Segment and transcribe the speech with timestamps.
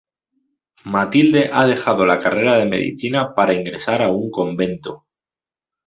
[0.85, 5.05] Matilde ha dejado la carrera de medicina para ingresar a un convento.